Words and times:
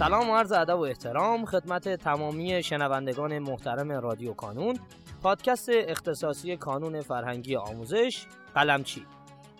سلام 0.00 0.30
و 0.30 0.36
عرض 0.36 0.52
ادب 0.52 0.78
و 0.78 0.82
احترام 0.82 1.44
خدمت 1.44 1.88
تمامی 1.88 2.62
شنوندگان 2.62 3.38
محترم 3.38 3.92
رادیو 3.92 4.32
کانون 4.32 4.78
پادکست 5.22 5.68
اختصاصی 5.72 6.56
کانون 6.56 7.00
فرهنگی 7.00 7.56
آموزش 7.56 8.26
قلمچی. 8.54 9.06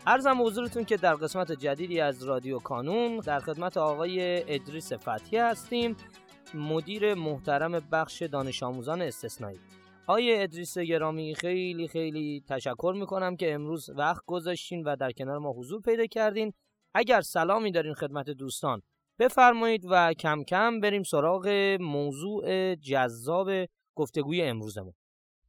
عرضم 0.07 0.43
حضورتون 0.43 0.84
که 0.84 0.97
در 0.97 1.15
قسمت 1.15 1.53
جدیدی 1.53 2.01
از 2.01 2.25
رادیو 2.25 2.59
کانون 2.59 3.16
در 3.16 3.41
خدمت 3.41 3.77
آقای 3.77 4.43
ادریس 4.55 4.93
فتحی 4.93 5.39
هستیم 5.39 5.97
مدیر 6.55 7.15
محترم 7.15 7.73
بخش 7.93 8.23
دانش 8.23 8.62
آموزان 8.62 9.02
استثنایی. 9.02 9.61
آقای 10.07 10.43
ادریس 10.43 10.79
گرامی 10.79 11.34
خیلی 11.34 11.88
خیلی 11.88 12.45
تشکر 12.48 12.95
می‌کنم 12.97 13.37
که 13.37 13.55
امروز 13.55 13.91
وقت 13.91 14.23
گذاشتین 14.27 14.84
و 14.84 14.97
در 14.97 15.12
کنار 15.12 15.38
ما 15.38 15.52
حضور 15.52 15.80
پیدا 15.80 16.07
کردین. 16.07 16.52
اگر 16.95 17.20
سلامی 17.20 17.73
دارین 17.73 17.95
خدمت 17.95 18.30
دوستان 18.30 18.83
بفرمایید 19.20 19.84
و 19.91 20.15
کم 20.15 20.45
کم 20.45 20.80
بریم 20.80 21.02
سراغ 21.02 21.48
موضوع 21.80 22.74
جذاب 22.74 23.51
گفتگوی 23.95 24.42
امروزمون. 24.42 24.92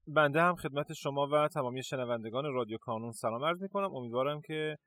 بنده 0.07 0.41
هم 0.41 0.55
خدمت 0.55 0.93
شما 0.93 1.27
و 1.27 1.47
تمامی 1.47 1.83
شنوندگان 1.83 2.53
رادیو 2.53 2.77
کانون 2.77 3.11
سلام 3.11 3.45
عرض 3.45 3.61
می‌کنم. 3.61 3.95
امیدوارم 3.95 4.41
که 4.41 4.77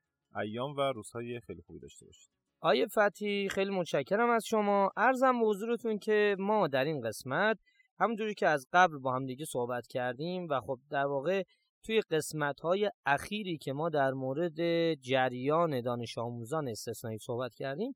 ایام 0.41 0.75
و 0.75 0.81
روزهای 0.81 1.39
خیلی 1.39 1.61
خوبی 1.61 1.79
داشته 1.79 2.05
باشید. 2.05 2.29
آیه 2.61 2.87
فتی 2.87 3.49
خیلی 3.49 3.71
متشکرم 3.71 4.29
از 4.29 4.45
شما. 4.45 4.91
ارزم 4.97 5.39
به 5.39 5.45
حضورتون 5.45 5.97
که 5.97 6.35
ما 6.39 6.67
در 6.67 6.85
این 6.85 7.01
قسمت 7.01 7.59
همونجوری 7.99 8.33
که 8.33 8.47
از 8.47 8.67
قبل 8.73 8.97
با 8.97 9.15
هم 9.15 9.25
دیگه 9.25 9.45
صحبت 9.45 9.87
کردیم 9.87 10.47
و 10.49 10.59
خب 10.59 10.79
در 10.89 11.05
واقع 11.05 11.43
توی 11.83 12.01
قسمت 12.01 12.59
های 12.59 12.91
اخیری 13.05 13.57
که 13.57 13.73
ما 13.73 13.89
در 13.89 14.11
مورد 14.11 14.93
جریان 14.93 15.81
دانش 15.81 16.17
آموزان 16.17 16.67
استثنایی 16.67 17.17
صحبت 17.17 17.55
کردیم 17.55 17.95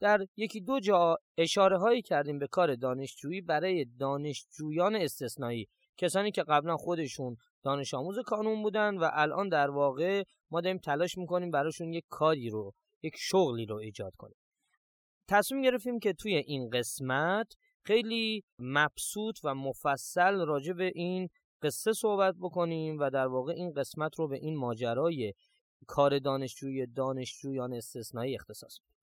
در 0.00 0.26
یکی 0.36 0.60
دو 0.60 0.80
جا 0.80 1.16
اشاره 1.38 1.78
هایی 1.78 2.02
کردیم 2.02 2.38
به 2.38 2.46
کار 2.46 2.74
دانشجویی 2.74 3.40
برای 3.40 3.84
دانشجویان 3.84 4.96
استثنایی 4.96 5.68
کسانی 5.96 6.30
که 6.30 6.42
قبلا 6.42 6.76
خودشون 6.76 7.36
دانش 7.62 7.94
آموز 7.94 8.18
کانون 8.18 8.62
بودن 8.62 8.98
و 8.98 9.10
الان 9.12 9.48
در 9.48 9.70
واقع 9.70 10.24
ما 10.50 10.60
داریم 10.60 10.78
تلاش 10.78 11.18
می‌کنیم 11.18 11.50
براشون 11.50 11.92
یک 11.92 12.04
کاری 12.08 12.48
رو 12.48 12.74
یک 13.02 13.14
شغلی 13.16 13.66
رو 13.66 13.76
ایجاد 13.76 14.12
کنیم. 14.16 14.36
تصمیم 15.28 15.62
گرفتیم 15.62 15.98
که 15.98 16.12
توی 16.12 16.34
این 16.34 16.70
قسمت 16.70 17.54
خیلی 17.84 18.44
مبسوط 18.58 19.38
و 19.44 19.54
مفصل 19.54 20.46
راجع 20.46 20.72
به 20.72 20.92
این 20.94 21.28
قصه 21.62 21.92
صحبت 21.92 22.34
بکنیم 22.40 22.98
و 22.98 23.10
در 23.10 23.26
واقع 23.26 23.52
این 23.52 23.72
قسمت 23.72 24.18
رو 24.18 24.28
به 24.28 24.36
این 24.36 24.56
ماجرای 24.56 25.34
کار 25.86 26.18
دانشجوی 26.18 26.86
دانشجویان 26.86 27.72
استثنایی 27.72 28.34
اختصاص 28.34 28.78
بدیم. 28.78 28.99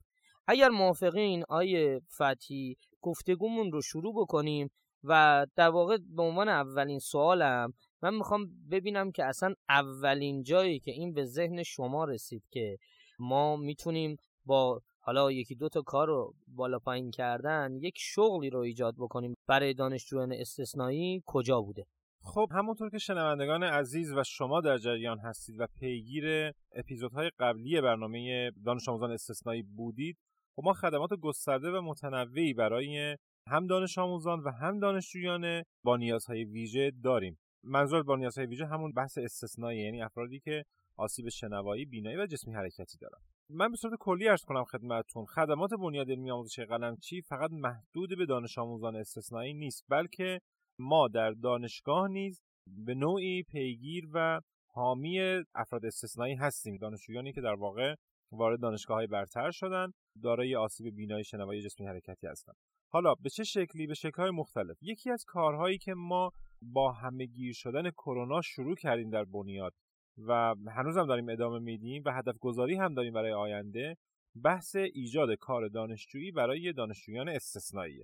اگر 0.47 0.69
موافقین 0.69 1.43
آیه 1.49 2.01
فتی 2.17 2.77
گفتگومون 3.01 3.71
رو 3.71 3.81
شروع 3.81 4.13
بکنیم 4.15 4.69
و 5.03 5.45
در 5.55 5.69
واقع 5.69 5.97
به 6.15 6.21
عنوان 6.21 6.49
اولین 6.49 6.99
سوالم 6.99 7.73
من 8.01 8.13
می‌خوام 8.13 8.47
ببینم 8.71 9.11
که 9.11 9.25
اصلا 9.25 9.53
اولین 9.69 10.43
جایی 10.43 10.79
که 10.79 10.91
این 10.91 11.13
به 11.13 11.25
ذهن 11.25 11.63
شما 11.63 12.05
رسید 12.05 12.43
که 12.51 12.77
ما 13.19 13.55
می‌تونیم 13.55 14.17
با 14.45 14.81
حالا 14.99 15.31
یکی 15.31 15.55
دو 15.55 15.69
تا 15.69 15.81
کار 15.81 16.07
رو 16.07 16.33
بالا 16.47 16.79
پایین 16.79 17.11
کردن 17.11 17.75
یک 17.81 17.93
شغلی 17.97 18.49
رو 18.49 18.59
ایجاد 18.59 18.95
بکنیم 18.99 19.33
برای 19.47 19.73
دانشجویان 19.73 20.33
استثنایی 20.33 21.23
کجا 21.25 21.61
بوده؟ 21.61 21.85
خب 22.21 22.47
همونطور 22.51 22.89
که 22.89 22.97
شنوندگان 22.97 23.63
عزیز 23.63 24.13
و 24.13 24.23
شما 24.23 24.61
در 24.61 24.77
جریان 24.77 25.19
هستید 25.19 25.59
و 25.59 25.67
پیگیر 25.79 26.51
اپیزودهای 26.75 27.31
قبلی 27.39 27.81
برنامه 27.81 28.51
دانش 28.65 28.89
آموزان 28.89 29.11
استثنایی 29.11 29.61
بودید 29.61 30.17
خب 30.57 30.63
ما 30.63 30.73
خدمات 30.73 31.13
گسترده 31.13 31.71
و 31.71 31.81
متنوعی 31.81 32.53
برای 32.53 33.17
هم 33.47 33.67
دانش 33.67 33.97
آموزان 33.97 34.39
و 34.39 34.51
هم 34.51 34.79
دانشجویان 34.79 35.63
با 35.83 35.97
نیازهای 35.97 36.43
ویژه 36.43 36.91
داریم. 37.03 37.39
منظور 37.63 38.03
با 38.03 38.15
نیازهای 38.15 38.47
ویژه 38.47 38.65
همون 38.65 38.91
بحث 38.91 39.17
استثنایی 39.17 39.79
یعنی 39.79 40.01
افرادی 40.01 40.39
که 40.39 40.63
آسیب 40.95 41.29
شنوایی 41.29 41.85
بینایی 41.85 42.17
و 42.17 42.25
جسمی 42.25 42.53
حرکتی 42.53 42.97
دارن. 42.97 43.19
من 43.49 43.71
به 43.71 43.77
صورت 43.77 43.93
کلی 43.99 44.27
ارز 44.27 44.43
کنم 44.43 44.63
خدمتتون 44.63 45.25
خدمات 45.25 45.69
بنیاد 45.73 46.11
علمی 46.11 46.31
آموزش 46.31 46.59
قلمچی 46.59 47.21
فقط 47.21 47.51
محدود 47.51 48.17
به 48.17 48.25
دانش 48.25 48.57
آموزان 48.57 48.95
استثنایی 48.95 49.53
نیست 49.53 49.85
بلکه 49.89 50.39
ما 50.79 51.07
در 51.07 51.31
دانشگاه 51.31 52.07
نیز 52.07 52.41
به 52.85 52.95
نوعی 52.95 53.43
پیگیر 53.43 54.07
و 54.13 54.41
حامی 54.73 55.19
افراد 55.55 55.85
استثنایی 55.85 56.35
هستیم. 56.35 56.77
دانشجویانی 56.77 57.33
که 57.33 57.41
در 57.41 57.55
واقع 57.55 57.95
وارد 58.31 58.61
دانشگاه 58.61 58.97
های 58.97 59.07
برتر 59.07 59.51
شدن 59.51 59.91
دارای 60.23 60.55
آسیب 60.55 60.95
بینایی 60.95 61.23
شنوایی 61.23 61.61
جسمی 61.61 61.87
حرکتی 61.87 62.27
هستند 62.27 62.55
حالا 62.89 63.13
به 63.15 63.29
چه 63.29 63.43
شکلی؟ 63.43 63.87
به 63.87 63.93
شکل‌های 63.93 64.31
مختلف. 64.31 64.77
یکی 64.81 65.11
از 65.11 65.23
کارهایی 65.27 65.77
که 65.77 65.93
ما 65.93 66.31
با 66.61 66.91
همهگیر 66.91 67.53
شدن 67.53 67.91
کرونا 67.91 68.41
شروع 68.41 68.75
کردیم 68.75 69.09
در 69.09 69.23
بنیاد 69.23 69.73
و 70.17 70.55
هنوز 70.67 70.97
هم 70.97 71.07
داریم 71.07 71.29
ادامه 71.29 71.59
میدیم 71.59 72.03
و 72.05 72.11
هدف 72.11 72.37
گذاری 72.39 72.75
هم 72.75 72.93
داریم 72.93 73.13
برای 73.13 73.33
آینده 73.33 73.97
بحث 74.43 74.75
ایجاد 74.75 75.33
کار 75.33 75.67
دانشجویی 75.67 76.31
برای 76.31 76.73
دانشجویان 76.73 77.29
استثنایی 77.29 78.03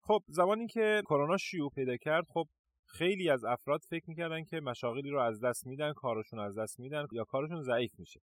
خب 0.00 0.20
زمانی 0.28 0.66
که 0.66 1.02
کرونا 1.06 1.36
شیوع 1.36 1.70
پیدا 1.70 1.96
کرد 1.96 2.24
خب 2.28 2.46
خیلی 2.86 3.30
از 3.30 3.44
افراد 3.44 3.80
فکر 3.88 4.04
می‌کردن 4.08 4.44
که 4.44 4.60
مشاغلی 4.60 5.10
رو 5.10 5.20
از 5.20 5.40
دست 5.40 5.66
میدن 5.66 5.92
کارشون 5.92 6.38
از 6.38 6.58
دست 6.58 6.80
میدن 6.80 7.06
یا 7.12 7.24
کارشون 7.24 7.62
ضعیف 7.62 7.98
میشه. 7.98 8.20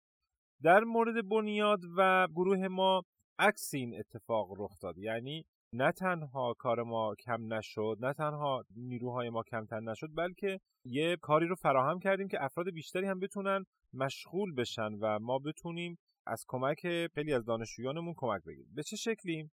در 0.62 0.84
مورد 0.84 1.28
بنیاد 1.28 1.80
و 1.96 2.28
گروه 2.28 2.68
ما 2.68 3.02
عکس 3.38 3.74
این 3.74 3.98
اتفاق 3.98 4.48
رخ 4.58 4.78
داد. 4.80 4.98
یعنی 4.98 5.44
نه 5.74 5.92
تنها 5.92 6.54
کار 6.58 6.82
ما 6.82 7.14
کم 7.14 7.54
نشد 7.54 7.96
نه 8.00 8.12
تنها 8.12 8.64
نیروهای 8.76 9.30
ما 9.30 9.42
کمتر 9.42 9.80
نشد 9.80 10.08
بلکه 10.16 10.60
یه 10.84 11.16
کاری 11.16 11.46
رو 11.46 11.54
فراهم 11.54 11.98
کردیم 11.98 12.28
که 12.28 12.44
افراد 12.44 12.70
بیشتری 12.70 13.06
هم 13.06 13.20
بتونن 13.20 13.64
مشغول 13.94 14.54
بشن 14.54 14.92
و 15.00 15.18
ما 15.18 15.38
بتونیم 15.38 15.98
از 16.26 16.44
کمک 16.48 16.80
خیلی 17.14 17.32
از 17.32 17.44
دانشجویانمون 17.44 18.14
کمک 18.16 18.42
بگیریم. 18.44 18.72
به 18.74 18.82
چه 18.82 18.96
شکلی؟ 18.96 19.50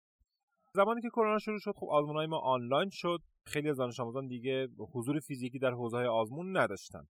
زمانی 0.74 1.02
که 1.02 1.10
کرونا 1.10 1.40
شروع 1.40 1.60
شد 1.60 1.74
خب 1.76 1.88
آزمونهای 1.90 2.28
ما 2.28 2.40
آنلاین 2.40 2.90
شد. 2.90 3.20
خیلی 3.46 3.70
از 3.70 3.78
دانش 3.78 4.00
آموزان 4.00 4.28
دیگه 4.28 4.68
حضور 4.94 5.20
فیزیکی 5.20 5.60
در 5.60 5.72
حوزه 5.72 5.98
های 5.98 6.08
آزمون 6.08 6.58
نداشتن. 6.58 7.08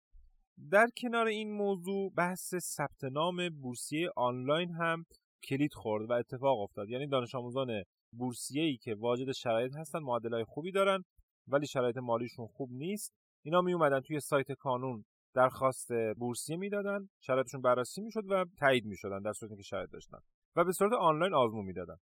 در 0.71 0.87
کنار 0.97 1.27
این 1.27 1.51
موضوع 1.51 2.11
بحث 2.17 2.55
ثبت 2.55 3.03
نام 3.03 3.49
بورسیه 3.49 4.09
آنلاین 4.15 4.71
هم 4.71 5.05
کلید 5.43 5.73
خورد 5.73 6.09
و 6.09 6.13
اتفاق 6.13 6.59
افتاد. 6.59 6.89
یعنی 6.89 7.07
دانش 7.07 7.35
آموزان 7.35 7.83
بورسیه 8.11 8.63
ای 8.63 8.77
که 8.77 8.95
واجد 8.95 9.31
شرایط 9.31 9.75
هستن 9.75 9.99
معادلای 9.99 10.43
خوبی 10.43 10.71
دارن 10.71 11.03
ولی 11.47 11.67
شرایط 11.67 11.97
مالیشون 11.97 12.47
خوب 12.47 12.69
نیست. 12.71 13.13
اینا 13.45 13.61
می 13.61 13.73
اومدن 13.73 13.99
توی 13.99 14.19
سایت 14.19 14.51
کانون 14.51 15.05
درخواست 15.33 15.91
بورسیه 16.17 16.57
می‌دادن 16.57 17.09
شرایطشون 17.19 17.61
بررسی 17.61 18.01
می‌شد 18.01 18.23
و 18.29 18.45
تایید 18.59 18.85
می‌شدن 18.85 19.21
در 19.21 19.33
صورتی 19.33 19.55
که 19.55 19.63
شرایط 19.63 19.89
داشتن 19.89 20.17
و 20.55 20.63
به 20.63 20.71
صورت 20.71 20.93
آنلاین 20.93 21.33
آزمون 21.33 21.65
می‌دادن. 21.65 21.97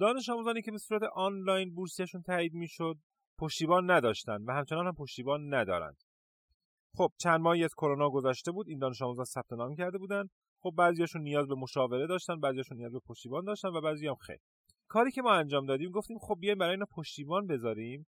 دانش 0.00 0.28
آموزانی 0.28 0.62
که 0.62 0.70
به 0.70 0.78
صورت 0.78 1.02
آنلاین 1.14 1.74
بورسیهشون 1.74 2.22
تایید 2.22 2.54
می‌شد 2.54 2.96
پشتیبان 3.38 3.90
نداشتن 3.90 4.44
و 4.44 4.52
همچنان 4.52 4.86
هم 4.86 4.94
پشتیبان 4.94 5.54
ندارند. 5.54 5.96
خب 6.96 7.10
چند 7.18 7.40
ماهی 7.40 7.64
از 7.64 7.74
کرونا 7.74 8.10
گذشته 8.10 8.52
بود 8.52 8.68
این 8.68 8.78
دانش 8.78 9.02
آموزان 9.02 9.24
ثبت 9.24 9.52
نام 9.52 9.74
کرده 9.74 9.98
بودن. 9.98 10.28
خب 10.62 10.70
بعضیاشون 10.78 11.22
نیاز 11.22 11.46
به 11.46 11.54
مشاوره 11.54 12.06
داشتن 12.06 12.40
بعضیاشون 12.40 12.76
نیاز 12.78 12.92
به 12.92 13.00
پشتیبان 13.06 13.44
داشتن 13.44 13.68
و 13.68 13.80
بعضی 13.80 14.06
هم 14.06 14.14
خیر. 14.14 14.38
کاری 14.88 15.10
که 15.10 15.22
ما 15.22 15.32
انجام 15.32 15.66
دادیم 15.66 15.90
گفتیم 15.90 16.18
خب 16.18 16.36
بیایم 16.40 16.58
برای 16.58 16.70
اینا 16.70 16.86
پشتیبان 16.96 17.46
بذاریم 17.46 18.06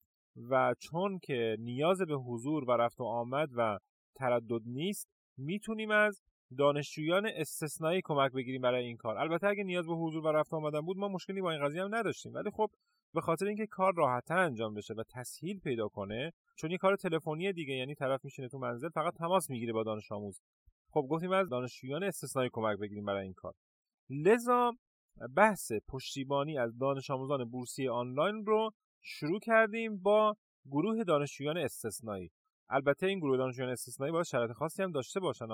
و 0.50 0.75
چون 0.78 1.19
که 1.19 1.56
نیاز 1.60 1.98
به 1.98 2.15
حضور 2.15 2.65
و 2.65 2.71
رفت 2.71 3.01
و 3.01 3.04
آمد 3.04 3.48
و 3.56 3.78
تردد 4.15 4.62
نیست 4.66 5.09
می‌تونیم 5.39 5.91
از 5.91 6.21
دانشجویان 6.59 7.27
استثنایی 7.27 8.01
کمک 8.04 8.33
بگیریم 8.33 8.60
برای 8.60 8.84
این 8.84 8.97
کار. 8.97 9.18
البته 9.18 9.47
اگه 9.47 9.65
نیاز 9.65 9.86
به 9.86 9.95
حضور 9.95 10.27
و 10.27 10.28
رفت 10.28 10.54
آمدن 10.54 10.80
بود 10.80 10.97
ما 10.97 11.09
مشکلی 11.09 11.41
با 11.41 11.51
این 11.51 11.65
قضیه 11.65 11.83
هم 11.84 11.95
نداشتیم. 11.95 12.34
ولی 12.34 12.51
خب 12.51 12.71
به 13.16 13.22
خاطر 13.22 13.47
اینکه 13.47 13.66
کار 13.66 13.92
راحتتر 13.97 14.39
انجام 14.39 14.74
بشه 14.74 14.95
و 14.95 15.03
تسهیل 15.15 15.60
پیدا 15.60 15.89
کنه 15.89 16.33
چون 16.57 16.71
یه 16.71 16.78
کار 16.78 16.97
تلفنی 16.97 17.53
دیگه 17.53 17.74
یعنی 17.74 17.95
طرف 17.95 18.24
میشینه 18.24 18.48
تو 18.48 18.59
منزل 18.59 18.89
فقط 18.89 19.15
تماس 19.15 19.51
می‌گیره 19.51 19.72
با 19.72 19.83
دانش 19.83 20.13
آموز. 20.13 20.41
خب 20.91 21.07
گفتیم 21.10 21.33
از 21.33 21.48
دانشجویان 21.48 22.03
استثنایی 22.03 22.51
کمک 22.53 22.78
بگیریم 22.78 23.04
برای 23.04 23.22
این 23.22 23.33
کار. 23.33 23.54
لذا 24.10 24.72
بحث 25.36 25.72
پشتیبانی 25.89 26.59
از 26.59 26.78
دانش 26.78 27.10
آموزان 27.10 27.45
بورسی 27.45 27.89
آنلاین 27.89 28.47
رو 28.47 28.71
شروع 29.03 29.41
کردیم 29.41 29.98
با 29.98 30.36
گروه 30.71 31.04
دانشجویان 31.04 31.59
استثنایی. 31.59 32.30
البته 32.68 33.07
این 33.07 33.18
گروه 33.18 33.36
دانشجویان 33.36 33.72
استثنایی 33.72 34.13
باید 34.13 34.27
شرایط 34.27 34.53
خاصی 34.53 34.83
هم 34.83 34.92
داشته 34.92 35.21
باشن. 35.21 35.48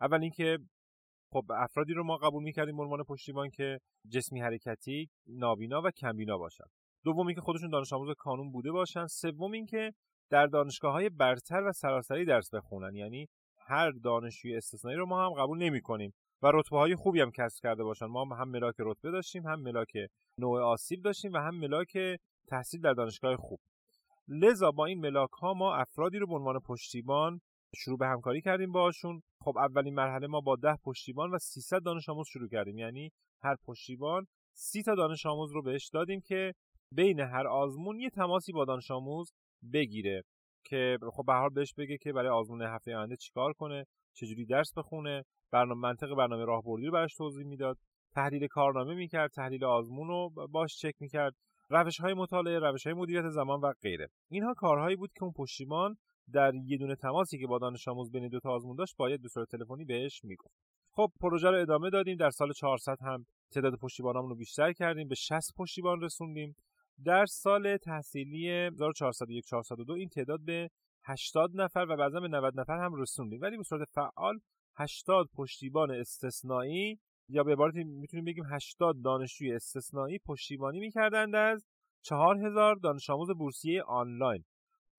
اول 0.00 0.22
اینکه 0.22 0.58
خب 1.32 1.44
افرادی 1.50 1.92
رو 1.92 2.04
ما 2.04 2.16
قبول 2.16 2.42
می‌کردیم 2.42 2.76
به 2.76 2.82
عنوان 2.82 3.04
پشتیبان 3.04 3.50
که 3.50 3.78
جسمی 4.08 4.40
حرکتی 4.40 5.08
نابینا 5.26 5.82
و 5.84 5.90
کمبینا 5.90 6.38
باشن. 6.38 6.64
دوم 7.04 7.26
اینکه 7.26 7.40
خودشون 7.40 7.70
دانش 7.70 7.92
آموز 7.92 8.14
کانون 8.18 8.52
بوده 8.52 8.72
باشن. 8.72 9.06
سوم 9.06 9.52
اینکه 9.52 9.92
در 10.30 10.46
دانشگاه 10.46 10.92
های 10.92 11.08
برتر 11.08 11.62
و 11.62 11.72
سراسری 11.72 12.24
درس 12.24 12.54
بخونن. 12.54 12.94
یعنی 12.94 13.28
هر 13.58 13.90
دانشجوی 13.90 14.56
استثنایی 14.56 14.96
رو 14.96 15.06
ما 15.06 15.26
هم 15.26 15.42
قبول 15.42 15.58
نمی 15.58 15.80
کنیم 15.80 16.12
و 16.42 16.50
رتبه 16.54 16.78
های 16.78 16.96
خوبی 16.96 17.20
هم 17.20 17.30
کسب 17.30 17.62
کرده 17.62 17.84
باشن. 17.84 18.06
ما 18.06 18.24
هم 18.24 18.48
ملاک 18.48 18.74
رتبه 18.78 19.10
داشتیم 19.10 19.46
هم 19.46 19.60
ملاک 19.60 19.92
نوع 20.38 20.60
آسیب 20.60 21.02
داشتیم 21.02 21.32
و 21.32 21.38
هم 21.38 21.54
ملاک 21.54 21.98
تحصیل 22.48 22.80
در 22.80 22.92
دانشگاه 22.92 23.36
خوب. 23.36 23.60
لذا 24.28 24.70
با 24.70 24.86
این 24.86 25.00
ملاک 25.00 25.30
ها 25.30 25.54
ما 25.54 25.74
افرادی 25.74 26.18
رو 26.18 26.26
به 26.26 26.34
عنوان 26.34 26.60
پشتیبان 26.60 27.40
شروع 27.76 27.98
به 27.98 28.06
همکاری 28.06 28.40
کردیم 28.40 28.72
باشون 28.72 29.22
خب 29.40 29.58
اولین 29.58 29.94
مرحله 29.94 30.26
ما 30.26 30.40
با 30.40 30.56
ده 30.56 30.76
پشتیبان 30.84 31.30
و 31.30 31.38
300 31.38 31.82
دانش 31.82 32.08
آموز 32.08 32.28
شروع 32.28 32.48
کردیم. 32.48 32.78
یعنی 32.78 33.10
هر 33.42 33.56
پشتیبان 33.66 34.26
سی 34.52 34.82
تا 34.82 34.94
دانش 34.94 35.26
آموز 35.26 35.52
رو 35.52 35.62
بهش 35.62 35.88
دادیم 35.88 36.20
که 36.20 36.54
بین 36.92 37.20
هر 37.20 37.46
آزمون 37.46 38.00
یه 38.00 38.10
تماسی 38.10 38.52
با 38.52 38.64
دانش 38.64 38.90
آموز 38.90 39.32
بگیره 39.72 40.22
که 40.64 40.98
خب 41.12 41.24
به 41.26 41.32
حال 41.32 41.50
بهش 41.50 41.74
بگه 41.74 41.98
که 41.98 42.12
برای 42.12 42.28
آزمون 42.28 42.62
هفته 42.62 42.96
آینده 42.96 43.16
چیکار 43.16 43.52
کنه 43.52 43.84
چجوری 44.14 44.46
درس 44.46 44.72
بخونه 44.76 45.24
برنامه 45.52 45.80
منطق 45.80 46.14
برنامه 46.14 46.44
راهبردی 46.44 46.86
رو 46.86 46.92
براش 46.92 47.14
توضیح 47.14 47.46
می‌داد 47.46 47.78
تحلیل 48.14 48.46
کارنامه 48.46 48.94
می‌کرد 48.94 49.30
تحلیل 49.30 49.64
آزمون 49.64 50.08
رو 50.08 50.30
باش 50.50 50.76
چک 50.76 50.94
می‌کرد 51.00 51.34
روش 51.70 52.00
های 52.00 52.14
مطالعه 52.14 52.58
روش 52.58 52.86
های 52.86 52.94
مدیریت 52.94 53.28
زمان 53.28 53.60
و 53.60 53.72
غیره. 53.82 54.08
اینها 54.30 54.54
کارهایی 54.54 54.96
بود 54.96 55.10
که 55.12 55.22
اون 55.22 55.32
پشتیبان 55.32 55.96
در 56.32 56.52
یه 56.54 56.78
دونه 56.78 56.96
تماسی 56.96 57.38
که 57.38 57.46
با 57.46 57.58
دانش 57.58 57.88
آموز 57.88 58.10
بین 58.10 58.28
دو 58.28 58.40
تا 58.40 58.50
آزمون 58.50 58.76
داشت 58.76 58.96
باید 58.96 59.22
به 59.22 59.28
صورت 59.28 59.48
تلفنی 59.48 59.84
بهش 59.84 60.20
می‌گفت. 60.24 60.54
خب 60.90 61.10
پروژه 61.20 61.50
رو 61.50 61.60
ادامه 61.60 61.90
دادیم 61.90 62.16
در 62.16 62.30
سال 62.30 62.52
400 62.52 62.96
هم 63.00 63.24
تعداد 63.54 63.74
پشتیبانامون 63.82 64.30
رو 64.30 64.36
بیشتر 64.36 64.72
کردیم 64.72 65.08
به 65.08 65.14
60 65.14 65.54
پشتیبان 65.56 66.00
رسوندیم. 66.00 66.54
در 67.04 67.26
سال 67.26 67.76
تحصیلی 67.76 68.50
1401 68.50 69.44
402 69.44 69.92
این 69.92 70.08
تعداد 70.08 70.40
به 70.44 70.70
80 71.04 71.50
نفر 71.54 71.86
و 71.88 71.96
بعضا 71.96 72.20
به 72.20 72.28
90 72.28 72.60
نفر 72.60 72.84
هم 72.84 72.94
رسوندیم. 72.94 73.40
ولی 73.40 73.56
به 73.56 73.62
صورت 73.62 73.88
فعال 73.88 74.38
80 74.76 75.26
پشتیبان 75.34 75.90
استثنایی 75.90 76.98
یا 77.28 77.44
به 77.44 77.52
عبارتی 77.52 77.84
می‌تونیم 77.84 78.24
بگیم 78.24 78.44
80 78.50 79.02
دانشجوی 79.04 79.52
استثنایی 79.52 80.18
پشتیبانی 80.18 80.80
می‌کردند 80.80 81.34
از 81.34 81.64
4000 82.02 82.76
دانش 82.76 83.10
آموز 83.10 83.30
بورسیه 83.30 83.82
آنلاین. 83.82 84.44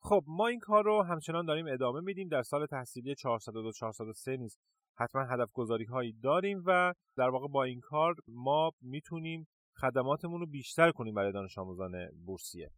خب 0.02 0.24
ما 0.28 0.48
این 0.48 0.60
کار 0.60 0.84
رو 0.84 1.04
همچنان 1.04 1.46
داریم 1.46 1.68
ادامه 1.68 2.02
میدیم. 2.02 2.28
در 2.28 2.42
سال 2.42 2.66
تحصیلی 2.66 3.16
402 3.16 3.72
403 3.72 4.38
نیز 4.38 4.58
حتما 4.98 5.22
هدف 5.24 5.52
گذاری 5.54 5.86
هایی 5.86 6.14
داریم 6.24 6.64
و 6.66 6.94
در 7.18 7.30
واقع 7.30 7.48
با 7.48 7.64
این 7.64 7.80
کار 7.80 8.16
ما 8.28 8.72
می‌تونیم 8.82 9.48
خدماتمون 9.82 10.40
رو 10.40 10.46
بیشتر 10.46 10.92
کنیم 10.92 11.14
برای 11.14 11.32
دانش 11.32 11.58
آموزان 11.58 11.92
بورسیه. 12.26 12.72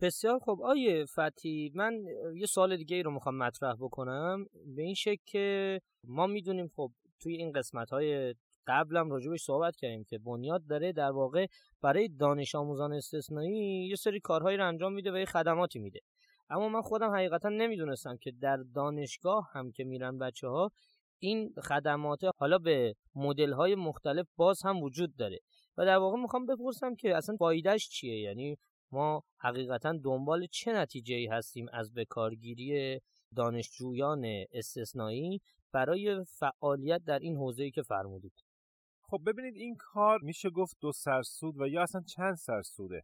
بسیار 0.00 0.38
خب 0.38 0.58
آیه 0.64 1.04
فتی 1.04 1.72
من 1.74 2.04
یه 2.36 2.46
سوال 2.46 2.76
دیگه 2.76 2.96
ای 2.96 3.02
رو 3.02 3.10
می‌خوام 3.10 3.36
مطرح 3.36 3.74
بکنم. 3.80 4.46
به 4.76 4.82
این 4.82 4.94
شکل 4.94 5.22
که 5.26 5.80
ما 6.04 6.26
می‌دونیم 6.26 6.68
خب 6.76 6.90
توی 7.20 7.36
این 7.36 7.52
قسمت 7.52 7.90
های 7.90 8.34
قبلم 8.66 9.10
راجبش 9.10 9.42
صحبت 9.42 9.76
کردیم 9.76 10.04
که 10.04 10.18
بنیاد 10.18 10.66
داره 10.66 10.92
در 10.92 11.10
واقع 11.10 11.46
برای 11.82 12.08
دانش 12.08 12.54
آموزان 12.54 12.92
استثنایی 12.92 13.88
یه 13.88 13.96
سری 13.96 14.20
کارهایی 14.20 14.56
رو 14.56 14.68
انجام 14.68 14.92
میده 14.92 15.12
و 15.12 15.16
یه 15.16 15.24
خدماتی 15.24 15.78
میده. 15.78 16.00
اما 16.50 16.68
من 16.68 16.80
خودم 16.80 17.10
حقیقتا 17.10 17.48
نمی‌دونستم 17.48 18.16
که 18.16 18.32
در 18.40 18.56
دانشگاه 18.56 19.50
هم 19.52 19.72
که 19.72 19.84
میرن 19.84 20.18
بچه 20.18 20.48
ها 20.48 20.70
این 21.18 21.54
خدمات 21.68 22.20
حالا 22.38 22.58
به 22.58 22.94
مدل 23.14 23.52
های 23.52 23.74
مختلف 23.74 24.26
باز 24.36 24.62
هم 24.64 24.82
وجود 24.82 25.16
داره. 25.16 25.38
و 25.76 25.84
در 25.84 25.96
واقع 25.96 26.16
می‌خوام 26.16 26.46
بپرسم 26.46 26.94
که 26.94 27.16
اصلا 27.16 27.36
فایدهش 27.36 27.88
چیه؟ 27.88 28.20
یعنی 28.20 28.56
ما 28.92 29.22
حقیقتا 29.38 29.92
دنبال 30.04 30.46
چه 30.46 30.72
نتیجه 30.72 31.14
ای 31.14 31.26
هستیم 31.26 31.66
از 31.72 31.94
بکارگیری 31.94 33.00
دانشجویان 33.36 34.24
استثنایی 34.52 35.40
برای 35.72 36.24
فعالیت 36.24 37.04
در 37.04 37.18
این 37.18 37.36
حوزه‌ای 37.36 37.70
که 37.70 37.82
فرمودید؟ 37.82 38.44
خب 39.02 39.20
ببینید 39.26 39.56
این 39.56 39.76
کار 39.78 40.18
میشه 40.22 40.50
گفت 40.50 40.76
دو 40.80 40.92
سرسود 40.92 41.60
و 41.60 41.68
یا 41.68 41.82
اصلا 41.82 42.00
چند 42.00 42.34
سرسوده. 42.34 43.02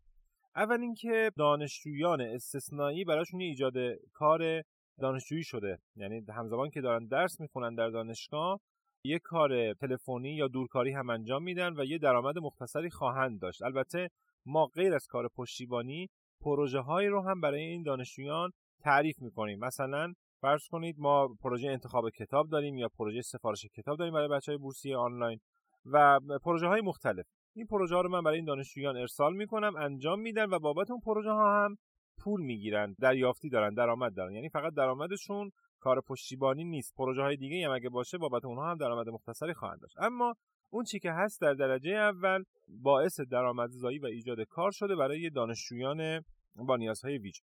اول 0.57 0.81
اینکه 0.81 1.31
دانشجویان 1.37 2.21
استثنایی 2.21 3.05
براشون 3.05 3.41
ایجاد 3.41 3.75
کار 4.13 4.63
دانشجویی 5.01 5.45
شده. 5.45 5.79
یعنی 5.97 6.25
همزمان 6.29 6.71
که 6.71 6.81
دارن 6.81 7.07
درس 7.07 7.41
می‌خونن 7.41 7.75
در 7.75 7.89
دانشگاه 7.89 8.61
یه 9.05 9.19
کار 9.19 9.75
تلفنی 9.75 10.35
یا 10.35 10.49
دورکاری 10.49 10.93
هم 10.93 11.11
انجام 11.11 11.43
میدن 11.43 11.81
و 11.81 11.85
یه 11.85 11.99
درآمد 11.99 12.39
مختصری 12.39 12.91
خواهند 12.91 13.41
داشت. 13.41 13.63
البته 13.63 14.09
ما 14.47 14.67
غیر 14.67 14.95
از 14.95 15.07
کار 15.07 15.29
پشتیبانی 15.37 16.09
پروژه 16.41 16.81
هایی 16.81 17.09
رو 17.09 17.23
هم 17.23 17.41
برای 17.41 17.61
این 17.61 17.83
دانشجویان 17.83 18.51
تعریف 18.83 19.17
می‌کنیم. 19.23 19.59
مثلا 19.59 20.13
فرض 20.41 20.69
کنید 20.71 20.97
ما 20.99 21.29
پروژه 21.43 21.69
انتخاب 21.69 22.11
کتاب 22.11 22.49
داریم 22.49 22.79
یا 22.79 22.89
پروژه 22.89 23.23
سفارش 23.23 23.67
کتاب 23.77 23.99
داریم 23.99 24.15
برای 24.15 24.29
بچه 24.29 24.53
های 24.53 24.59
بورسی 24.59 24.95
آنلاین 24.95 25.39
و 25.85 26.21
پروژه 26.45 26.67
های 26.67 26.81
مختلف. 26.81 27.27
این 27.55 27.67
پروژه 27.67 27.95
ها 27.95 28.01
رو 28.01 28.09
من 28.09 28.23
برای 28.23 28.37
این 28.37 28.45
دانشجویان 28.45 28.97
ارسال 28.97 29.37
می‌کنم 29.37 29.77
انجام 29.77 30.21
میدن 30.21 30.45
و 30.51 30.59
بابت 30.59 30.91
اون 30.91 31.01
پروژه 31.01 31.31
ها 31.31 31.65
هم 31.65 31.77
پول 32.19 32.41
می‌گیرن 32.41 32.95
دریافتی 32.99 33.49
دارن 33.49 33.75
درآمد 33.75 34.15
دارن. 34.15 34.33
یعنی 34.33 34.49
فقط 34.49 34.75
درآمدشون 34.75 35.51
کار 35.81 36.01
پشتیبانی 36.01 36.65
نیست. 36.65 36.95
پروژه 36.97 37.23
های 37.23 37.37
دیگه 37.37 37.67
هم 37.67 37.73
اگه 37.73 37.89
باشه 37.89 38.19
بابت 38.19 38.45
اونها 38.45 38.71
هم 38.71 38.77
درآمد 38.77 39.09
مختصری 39.09 39.55
خواهند 39.55 39.81
داشت. 39.81 39.97
اما 39.99 40.35
اون 40.71 40.85
چی 40.85 40.99
که 40.99 41.13
هست 41.13 41.41
در 41.41 41.55
درجه 41.55 41.91
اول 41.91 42.45
باعث 42.69 43.21
درآمدزایی 43.21 43.99
و 43.99 44.07
ایجاد 44.07 44.41
کار 44.41 44.71
شده 44.71 44.97
برای 44.97 45.31
دانشجویان 45.31 46.25
با 46.55 46.77
نیازهای 46.77 47.19
ویژه. 47.19 47.43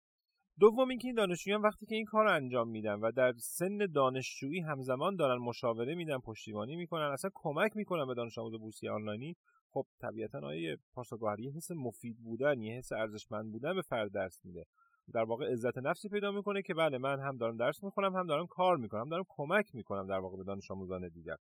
دوم 0.60 0.90
اینکه 0.90 1.08
این 1.08 1.16
دانشجویان 1.16 1.62
وقتی 1.62 1.86
که 1.86 1.96
این 1.96 2.06
کار 2.06 2.24
رو 2.24 2.36
انجام 2.36 2.70
میدن 2.70 2.94
و 2.94 3.12
در 3.12 3.34
سن 3.38 3.78
دانشجویی 3.78 4.60
همزمان 4.62 5.16
دارن 5.16 5.38
مشاوره 5.38 5.96
میدن 5.96 6.18
پشتیبانی 6.18 6.76
می‌کنن 6.76 7.12
اصلا 7.14 7.32
کمک 7.34 7.72
می‌کنن 7.76 8.08
به 8.08 8.14
دانش 8.14 8.38
آموز 8.38 8.60
بورسی 8.60 8.88
آنلاینی 8.88 9.36
خب 9.70 9.86
طبیعتا 10.02 10.40
آیه 10.40 10.78
پاسخگوهر 10.94 11.40
یه 11.40 11.52
حس 11.52 11.72
مفید 11.72 12.18
بودن 12.24 12.62
یه 12.62 12.78
حس 12.78 12.92
ارزشمند 12.92 13.52
بودن 13.52 13.76
به 13.76 13.82
فرد 13.82 14.12
درس 14.12 14.46
میده؟ 14.46 14.66
در 15.14 15.24
واقع 15.24 15.52
عزت 15.52 15.78
نفسی 15.78 16.10
پیدا 16.10 16.32
می‌کنه 16.32 16.62
که 16.62 16.74
بله 16.74 16.98
من 16.98 17.20
هم 17.20 17.38
دارم 17.38 17.58
درس 17.58 17.84
می‌خونم 17.84 18.16
هم 18.16 18.28
دارم 18.28 18.48
کار 18.48 18.78
می‌کنم 18.78 19.10
دارم 19.10 19.24
کمک 19.30 19.76
می‌کنم 19.76 20.08
در 20.08 20.20
واقع 20.20 20.38
به 20.38 20.44
دانش 20.44 20.72
آموزان 20.72 21.10
دیگر 21.10 21.36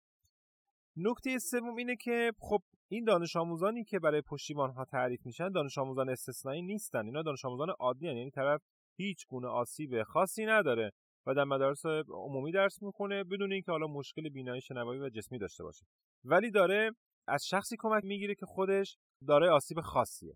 نکته 0.96 1.38
سوم 1.38 1.76
اینه 1.76 1.96
که 1.96 2.32
خب 2.38 2.60
این 2.88 3.04
دانش 3.04 3.36
آموزانی 3.36 3.84
که 3.84 3.98
برای 3.98 4.20
پشتیبان 4.20 4.70
ها 4.70 4.84
تعریف 4.84 5.26
میشن 5.26 5.48
دانش 5.48 5.78
آموزان 5.78 6.08
استثنایی 6.08 6.62
نیستن 6.62 7.06
اینا 7.06 7.22
دانش 7.22 7.44
آموزان 7.44 7.70
عادی 7.70 8.08
هن. 8.08 8.16
یعنی 8.16 8.30
طرف 8.30 8.62
هیچ 8.98 9.26
گونه 9.26 9.48
آسیب 9.48 10.02
خاصی 10.02 10.46
نداره 10.46 10.92
و 11.26 11.34
در 11.34 11.44
مدارس 11.44 11.86
عمومی 12.08 12.52
درس 12.52 12.82
می‌کنه 12.82 13.24
بدون 13.24 13.52
اینکه 13.52 13.72
حالا 13.72 13.86
مشکل 13.86 14.28
بینایی 14.28 14.60
شنوایی 14.60 15.00
و 15.00 15.08
جسمی 15.08 15.38
داشته 15.38 15.64
باشه 15.64 15.86
ولی 16.24 16.50
داره 16.50 16.90
از 17.28 17.46
شخصی 17.46 17.76
کمک 17.78 18.04
می‌گیره 18.04 18.34
که 18.34 18.46
خودش 18.46 18.96
داره 19.26 19.50
آسیب 19.50 19.80
خاصیه 19.80 20.34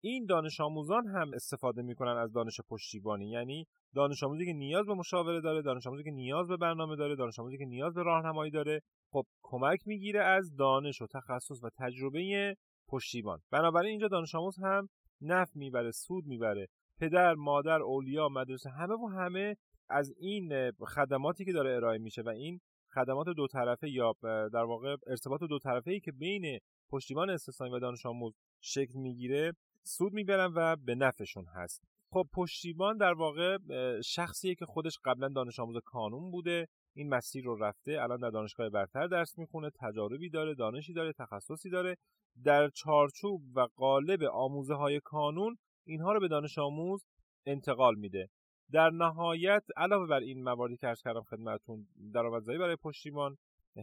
این 0.00 0.26
دانش 0.26 0.60
آموزان 0.60 1.06
هم 1.06 1.34
استفاده 1.34 1.82
می‌کنن 1.82 2.16
از 2.16 2.32
دانش 2.32 2.60
پشتیبانی. 2.68 3.30
یعنی 3.30 3.66
دانش 3.94 4.22
آموزی 4.22 4.46
که 4.46 4.52
نیاز 4.52 4.86
به 4.86 4.94
مشاوره 4.94 5.40
داره 5.40 5.62
دانش 5.62 5.86
آموزی 5.86 6.04
که 6.04 6.10
نیاز 6.10 6.48
به 6.48 6.56
برنامه 6.56 6.96
داره 6.96 7.16
دانش 7.16 7.38
آموزی 7.38 7.58
که 7.58 7.64
نیاز 7.64 7.94
به 7.94 8.02
راهنمایی 8.02 8.50
داره 8.50 8.80
خب 9.10 9.24
کمک 9.42 9.78
می‌گیره 9.86 10.24
از 10.24 10.56
دانش 10.56 11.02
و 11.02 11.06
تخصص 11.06 11.62
و 11.62 11.70
تجربه 11.78 12.56
پشتیبان. 12.88 13.38
بنابراین 13.50 13.90
اینجا 13.90 14.08
دانش 14.08 14.34
آموز 14.34 14.58
هم 14.58 14.88
نفع 15.20 15.52
می‌بره 15.54 15.90
سود 15.90 16.26
می‌بره. 16.26 16.66
پدر 16.98 17.34
مادر 17.34 17.82
اولیا 17.82 18.28
مدرسه 18.28 18.70
همه 18.70 18.94
و 18.94 19.06
همه 19.06 19.56
از 19.88 20.12
این 20.16 20.72
خدماتی 20.72 21.44
که 21.44 21.52
داره 21.52 21.76
ارائه 21.76 21.98
میشه 21.98 22.22
و 22.22 22.28
این 22.28 22.60
خدمات 22.94 23.28
دو 23.28 23.46
طرفه 23.46 23.90
یا 23.90 24.14
در 24.22 24.64
واقع 24.64 24.96
ارتباط 25.06 25.42
دو 25.42 25.58
طرفه 25.58 25.90
ای 25.90 26.00
که 26.00 26.12
بین 26.12 26.58
پشتیبان 26.90 27.30
استثنایی 27.30 27.72
و 27.72 27.78
دانش 27.78 28.06
آموز 28.06 28.34
شکل 28.60 28.98
می‌گیره 28.98 29.52
سود 29.82 30.12
می‌برن 30.12 30.52
و 30.54 30.76
به 30.76 30.94
نفعشون 30.94 31.44
هست. 31.44 31.84
خب 32.10 32.26
پشتیبان 32.32 32.96
در 32.96 33.12
واقع 33.12 33.58
شخصیه 34.00 34.54
که 34.54 34.66
خودش 34.66 34.98
قبلا 35.04 35.28
دانش 35.28 35.60
آموز 35.60 35.76
کانون 35.84 36.30
بوده. 36.30 36.68
این 36.96 37.08
مسیر 37.08 37.44
رو 37.44 37.64
رفته 37.64 37.98
الان 38.02 38.20
در 38.20 38.30
دانشگاه 38.30 38.68
برتر 38.68 39.06
درس 39.06 39.38
می‌خونه 39.38 39.70
تجاربی 39.80 40.30
داره 40.30 40.54
دانشی 40.54 40.92
داره 40.92 41.12
تخصصی 41.12 41.70
داره. 41.70 41.96
در 42.44 42.68
چارچوب 42.68 43.42
و 43.54 43.60
قالب 43.76 44.22
آموزه 44.22 44.74
های 44.74 45.00
کانون 45.00 45.58
اینها 45.86 46.12
رو 46.12 46.20
به 46.20 46.28
دانش 46.28 46.58
آموز 46.58 47.06
انتقال 47.46 47.94
میده. 47.94 48.28
در 48.72 48.90
نهایت 48.90 49.64
علاوه 49.76 50.06
بر 50.06 50.20
این 50.20 50.42
مواردی 50.42 50.76
که 50.76 50.88
ارز 50.88 51.02
کردم 51.02 51.22
خدمتتون 51.22 51.86
درآمدزایی 52.14 52.58
برای 52.58 52.76
پشتیبان 52.76 53.36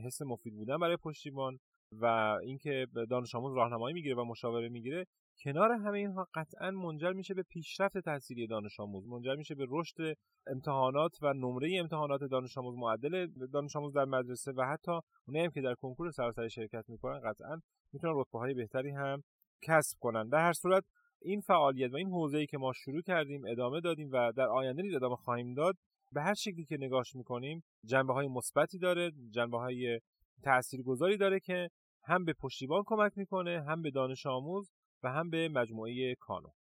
حس 0.06 0.22
مفید 0.22 0.54
بودن 0.54 0.78
برای 0.78 0.98
پشتیبان 0.98 1.60
و 1.92 2.06
اینکه 2.44 2.88
دانش 3.10 3.36
آموز 3.36 3.56
راهنمایی 3.56 3.94
می‌گیره 3.94 4.16
و 4.16 4.24
مشاوره 4.24 4.70
می‌گیره 4.70 5.06
کنار 5.44 5.72
همه 5.72 5.98
اینها 5.98 6.28
قطعا 6.34 6.72
منجر 6.72 7.12
میشه 7.12 7.34
به 7.34 7.44
پیشرفت 7.44 7.98
تحصیلی 7.98 8.48
دانش 8.48 8.80
آموز 8.80 9.08
منجر 9.08 9.36
میشه 9.36 9.56
به 9.56 9.66
رشد 9.70 10.18
امتحانات 10.48 11.18
و 11.22 11.34
نمره 11.34 11.80
امتحانات 11.80 12.24
دانش 12.24 12.58
آموز 12.58 12.76
معدل 12.78 13.28
دانش 13.54 13.76
آموز 13.76 13.94
در 13.94 14.06
مدرسه 14.06 14.52
و 14.52 14.62
حتی 14.62 14.92
اونایی 15.28 15.46
هم 15.46 15.52
که 15.52 15.62
در 15.62 15.74
کنکور 15.74 16.12
سراسری 16.12 16.50
شرکت 16.50 16.84
می‌کنن 16.88 17.20
قطعا 17.20 17.62
می‌تونن 17.94 18.14
رتبه 18.16 18.40
های 18.40 18.54
بهتری 18.54 18.92
هم 18.92 19.24
کسب 19.62 19.98
کنن. 20.00 20.28
در 20.30 20.38
هر 20.38 20.54
صورت 20.54 20.84
این 21.22 21.42
فعالیت 21.42 21.94
و 21.94 21.96
این 21.96 22.10
حوزه‌ای 22.10 22.46
که 22.46 22.58
ما 22.58 22.74
شروع 22.74 23.02
کردیم 23.02 23.42
ادامه 23.48 23.82
دادیم 23.82 24.10
و 24.12 24.32
در 24.32 24.48
آینده 24.48 24.82
نیز 24.82 24.96
ادامه 24.96 25.16
خواهیم 25.16 25.54
داد 25.54 25.76
به 26.12 26.22
هر 26.22 26.34
شکلی 26.34 26.66
که 26.66 26.78
نگاش 26.78 27.16
می‌کنیم 27.16 27.64
جنبه 27.86 28.14
های 28.14 28.28
مثبتی 28.28 28.80
داره 28.80 29.12
جنبه 29.30 29.58
های 29.58 30.00
تاثیرگذاری 30.44 31.18
داره 31.18 31.40
که 31.40 31.70
هم 32.04 32.26
به 32.26 32.34
پشتیبان 32.34 32.84
کمک 32.86 33.12
می‌کنه 33.16 33.64
هم 33.68 33.82
به 33.82 33.92
دانش 33.92 34.26
آموز 34.26 34.72
و 35.04 35.12
هم 35.12 35.30
به 35.30 35.50
مجموعه 35.50 36.16
کانون 36.20 36.52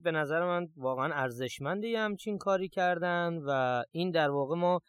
به 0.00 0.10
نظر 0.10 0.46
من 0.46 0.68
واقعا 0.76 1.14
ارزشمندی 1.14 1.94
همچین 1.94 2.38
کاری 2.38 2.68
کردن 2.68 3.38
و 3.46 3.82
این 3.90 4.10
در 4.10 4.30
واقع 4.30 4.56
ما 4.56 4.80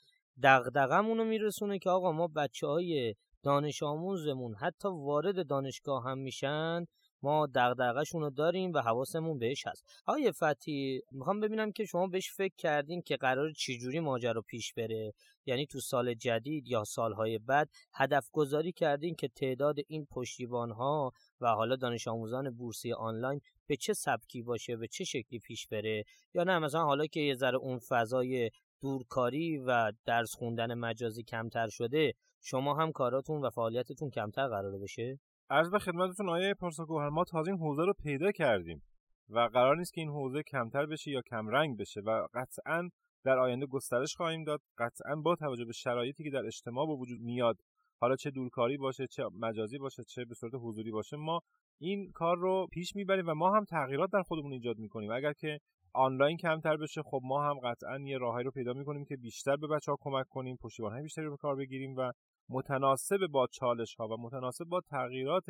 دغدغمون 0.44 1.18
رو 1.18 1.24
میرسونه 1.24 1.80
که 1.80 1.90
آقا 1.90 2.12
ما 2.12 2.28
بچه 2.28 2.68
های 2.68 3.16
دانش 3.44 3.84
آموزمون 3.84 4.56
حتی 4.56 4.88
وارد 4.88 5.48
دانشگاه 5.48 6.04
هم 6.04 6.18
میشن 6.18 6.86
ما 7.24 7.48
دغدغه‌شون 7.56 8.22
رو 8.22 8.30
داریم 8.30 8.74
و 8.74 8.80
حواسمون 8.82 9.38
بهش 9.40 9.68
هست. 9.68 10.02
آقای 10.06 10.32
فتی 10.32 11.02
می‌خوام 11.12 11.40
ببینم 11.40 11.72
که 11.72 11.86
شما 11.86 12.08
بهش 12.08 12.32
فکر 12.32 12.56
کردین 12.58 13.02
که 13.02 13.18
قرار 13.18 13.52
چجوری 13.52 14.00
ماجرا 14.00 14.42
پیش 14.42 14.74
بره؟ 14.74 15.14
یعنی 15.46 15.66
تو 15.66 15.80
سال 15.80 16.14
جدید 16.14 16.68
یا 16.68 16.84
سالهای 16.84 17.38
بعد 17.38 17.70
هدف 17.94 18.30
گذاری 18.32 18.72
کردین 18.72 19.16
که 19.16 19.28
تعداد 19.28 19.76
این 19.88 20.06
پشتیبان 20.06 20.72
ها 20.72 21.12
و 21.42 21.48
حالا 21.48 21.76
دانش 21.76 22.08
آموزان 22.08 22.50
بورسی 22.50 22.94
آنلاین 22.94 23.42
به 23.68 23.76
چه 23.76 23.94
سبکی 23.94 24.42
باشه 24.42 24.76
به 24.76 24.88
چه 24.88 25.04
شکلی 25.04 25.40
پیش 25.40 25.68
بره؟ 25.68 26.04
یا 26.34 26.44
نه 26.44 26.60
مثلا 26.60 26.84
حالا 26.84 27.06
که 27.06 27.20
یه 27.20 27.36
ذره 27.36 27.58
اون 27.58 27.80
فضای 27.80 28.50
دورکاری 28.82 29.58
و 29.58 29.92
درس 30.06 30.36
خوندن 30.36 30.74
مجازی 30.74 31.24
کمتر 31.24 31.68
شده 31.70 32.14
شما 32.42 32.76
هم 32.76 32.92
کاراتون 32.92 33.42
و 33.42 33.50
فعالیتتون 33.50 34.10
کمتر 34.10 34.48
قرار 34.48 34.80
بشه؟ 34.80 35.20
عرض 35.50 35.70
به 35.72 35.80
خدمتتون 35.80 36.30
آیه 36.30 36.54
پارسا 36.54 36.86
ما 37.12 37.24
تازه 37.24 37.52
این 37.52 37.60
حوزه 37.60 37.86
رو 37.86 37.94
پیدا 38.04 38.32
کردیم 38.32 38.82
و 39.30 39.40
قرار 39.40 39.78
نیست 39.78 39.94
که 39.94 40.02
این 40.02 40.10
حوزه 40.10 40.44
کمتر 40.44 40.86
بشه 40.86 41.12
یا 41.12 41.22
کم 41.22 41.48
رنگ 41.48 41.78
بشه 41.78 42.02
و 42.02 42.28
قطعا 42.34 42.90
در 43.24 43.40
آینده 43.40 43.66
گسترش 43.66 44.16
خواهیم 44.16 44.44
داد 44.44 44.62
قطعا 44.78 45.16
با 45.16 45.36
توجه 45.36 45.66
به 45.66 45.74
شرایطی 45.74 46.24
که 46.24 46.30
در 46.30 46.46
اجتماع 46.46 46.88
به 46.88 46.94
وجود 46.94 47.20
میاد 47.22 47.58
حالا 48.02 48.16
چه 48.16 48.32
دورکاری 48.32 48.78
باشه 48.78 49.08
چه 49.08 49.24
مجازی 49.40 49.78
باشه 49.78 50.04
چه 50.04 50.26
به 50.26 50.36
صورت 50.36 50.54
حضوری 50.56 50.92
باشه 50.92 51.18
ما 51.18 51.40
این 51.80 52.12
کار 52.12 52.38
رو 52.38 52.68
پیش 52.72 52.96
می‌بریم 52.96 53.28
و 53.28 53.34
ما 53.34 53.56
هم 53.56 53.66
تغییرات 53.66 54.10
در 54.12 54.22
خودمون 54.22 54.54
ایجاد 54.54 54.78
می‌کنیم. 54.78 55.12
اگر 55.12 55.34
که 55.34 55.60
آنلاین 55.94 56.38
کمتر 56.38 56.78
بشه 56.78 57.02
خب 57.02 57.20
ما 57.24 57.44
هم 57.44 57.60
قطعا 57.60 58.00
یه 58.00 58.18
راههایی 58.18 58.46
رو 58.46 58.52
پیدا 58.52 58.74
می‌کنیم 58.74 59.06
که 59.06 59.16
بیشتر 59.16 59.56
به 59.56 59.68
بچه 59.68 59.92
ها 59.92 59.98
کمک 60.02 60.26
کنیم 60.30 60.58
پشتیبان 60.62 61.02
بیشتری 61.02 61.26
رو 61.26 61.32
به 61.32 61.38
کار 61.38 61.56
بگیریم 61.56 61.96
و 61.96 62.12
متناسب 62.50 63.28
با 63.28 63.48
چالش 63.48 63.96
ها 63.96 64.08
و 64.08 64.18
متناسب 64.22 64.66
با 64.66 64.82
تغییرات 64.82 65.46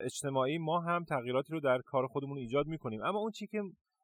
اجتماعی 0.00 0.58
ما 0.58 0.80
هم 0.80 1.04
تغییراتی 1.04 1.52
رو 1.52 1.60
در 1.60 1.78
کار 1.78 2.06
خودمون 2.06 2.38
ایجاد 2.38 2.66
می‌کنیم. 2.66 3.02
اما 3.02 3.18
اون 3.18 3.30
چی 3.30 3.46
که 3.46 3.62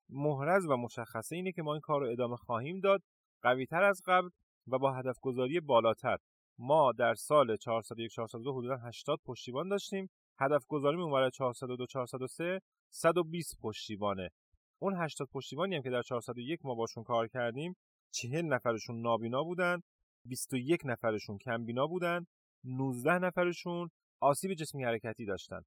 محرز 0.09 0.67
و 0.67 0.77
مشخصه 0.77 1.37
اینه 1.37 1.53
که 1.53 1.63
ما 1.63 1.73
این 1.73 1.81
کار 1.81 2.01
رو 2.01 2.11
ادامه 2.11 2.37
خواهیم 2.37 2.81
داد 2.81 3.03
قویتر 3.43 3.83
از 3.83 4.03
قبل 4.07 4.29
و 4.67 4.79
با 4.79 4.93
هدف 4.93 5.17
گذاری 5.23 5.61
بالاتر. 5.61 6.19
ما 6.59 6.93
در 6.93 7.15
سال 7.15 7.57
401 7.57 8.11
402 8.11 8.53
حدودا 8.53 8.77
80 8.77 9.19
پشتیبان 9.25 9.69
داشتیم. 9.69 10.11
هدف 10.41 10.67
گذاریمون 10.69 11.13
برای 11.13 11.31
402 11.31 11.87
403 11.87 12.61
120 12.91 13.59
پشتیبانه. 13.63 14.31
اون 14.79 14.95
80 15.03 15.29
پشتیبانی 15.33 15.77
هم 15.77 15.83
که 15.83 15.91
در 15.91 16.03
401 16.03 16.65
ما 16.65 16.75
باشون 16.75 17.05
کار 17.05 17.29
کردیم 17.29 17.77
40 18.11 18.45
نفرشون 18.45 19.01
نابینا 19.01 19.43
بودن. 19.43 19.81
21 20.25 20.81
نفرشون 20.85 21.39
کمبینا 21.39 21.87
بودن 21.87 22.27
19 22.65 23.19
نفرشون 23.19 23.91
آسیب 24.21 24.55
جسمی 24.55 24.85
حرکتی 24.85 25.25
داشتن. 25.25 25.63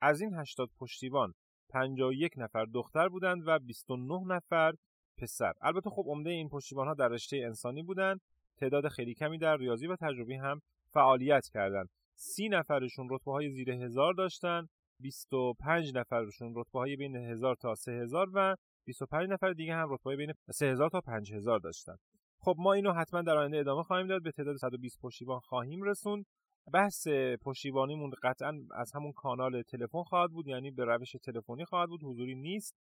از 0.00 0.20
این 0.20 0.34
80 0.34 0.70
پشتیبان 0.78 1.34
51 1.70 2.32
نفر 2.36 2.64
دختر 2.64 3.08
بودند 3.08 3.42
و 3.46 3.58
29 3.58 4.34
نفر 4.34 4.72
پسر. 5.18 5.52
البته 5.60 5.90
خب 5.90 6.04
عمده 6.06 6.30
این 6.30 6.48
پشتیبان 6.48 6.86
ها 6.88 6.94
در 6.94 7.08
رشته 7.08 7.36
انسانی 7.36 7.82
بودند 7.82 8.20
تعداد 8.56 8.88
خیلی 8.88 9.14
کمی 9.14 9.38
در 9.38 9.56
ریاضی 9.56 9.86
و 9.86 9.96
تجربی 9.96 10.34
هم 10.34 10.60
فعالیت 10.92 11.48
کردند 11.52 11.88
سی 12.14 12.48
نفرشون 12.48 13.08
رتبه 13.10 13.32
های 13.32 13.50
زیر 13.50 13.70
هزار 13.70 14.14
داشتن 14.14 14.66
25 15.00 15.96
نفرشون 15.96 16.52
رتبه 16.56 16.78
های 16.78 16.96
بین 16.96 17.16
1000 17.16 17.56
تا 17.56 17.74
3000 17.74 18.26
و 18.34 18.56
25 18.86 19.28
نفر 19.30 19.52
دیگه 19.52 19.74
هم 19.74 19.92
رتبه 19.92 20.16
بین 20.16 20.32
3000 20.50 20.90
تا 20.90 21.00
5000 21.00 21.58
داشتن. 21.58 21.96
خب 22.42 22.54
ما 22.58 22.72
اینو 22.72 22.92
حتما 22.92 23.22
در 23.22 23.36
آینده 23.36 23.58
ادامه 23.58 23.82
خواهیم 23.82 24.06
داد. 24.06 24.22
به 24.22 24.30
تعداد 24.30 24.56
120 24.56 24.98
پشتیبان 25.02 25.40
خواهیم 25.40 25.82
رسوند. 25.82 26.24
بحث 26.72 27.08
پشتیبانیمون 27.42 28.10
قطعا 28.22 28.52
از 28.74 28.92
همون 28.94 29.12
کانال 29.12 29.62
تلفن 29.62 30.02
خواهد 30.02 30.30
بود 30.30 30.48
یعنی 30.48 30.70
به 30.70 30.84
روش 30.84 31.12
تلفنی 31.12 31.64
خواهد 31.64 31.88
بود 31.88 32.04
حضوری 32.04 32.34
نیست. 32.34 32.74